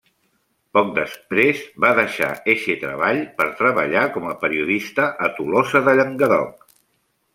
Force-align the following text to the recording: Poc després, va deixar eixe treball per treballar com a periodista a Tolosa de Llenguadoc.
Poc 0.75 0.87
després, 0.95 1.59
va 1.85 1.91
deixar 1.99 2.29
eixe 2.53 2.77
treball 2.85 3.21
per 3.41 3.47
treballar 3.61 4.07
com 4.17 4.27
a 4.33 4.37
periodista 4.45 5.07
a 5.27 5.31
Tolosa 5.37 5.83
de 5.91 5.95
Llenguadoc. 6.01 6.67